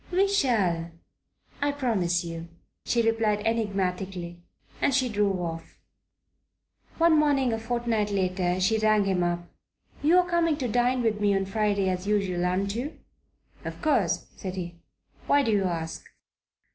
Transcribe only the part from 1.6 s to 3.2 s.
I promise you," she